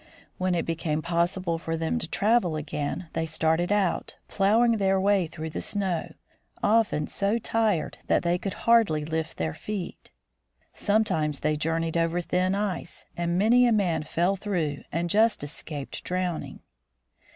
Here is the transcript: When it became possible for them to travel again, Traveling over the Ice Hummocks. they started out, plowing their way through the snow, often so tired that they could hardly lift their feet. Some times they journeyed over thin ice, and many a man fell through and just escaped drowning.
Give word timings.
When 0.39 0.55
it 0.55 0.65
became 0.65 1.03
possible 1.03 1.59
for 1.59 1.77
them 1.77 1.99
to 1.99 2.07
travel 2.07 2.55
again, 2.55 2.79
Traveling 2.79 3.03
over 3.03 3.11
the 3.13 3.19
Ice 3.19 3.19
Hummocks. 3.19 3.31
they 3.31 3.35
started 3.67 3.71
out, 3.71 4.15
plowing 4.29 4.77
their 4.77 4.99
way 4.99 5.27
through 5.27 5.51
the 5.51 5.61
snow, 5.61 6.15
often 6.63 7.05
so 7.05 7.37
tired 7.37 7.99
that 8.07 8.23
they 8.23 8.39
could 8.39 8.53
hardly 8.65 9.05
lift 9.05 9.37
their 9.37 9.53
feet. 9.53 10.09
Some 10.73 11.03
times 11.03 11.41
they 11.41 11.55
journeyed 11.55 11.97
over 11.97 12.19
thin 12.19 12.55
ice, 12.55 13.05
and 13.15 13.37
many 13.37 13.67
a 13.67 13.71
man 13.71 14.01
fell 14.01 14.35
through 14.35 14.81
and 14.91 15.07
just 15.07 15.43
escaped 15.43 16.03
drowning. 16.03 16.61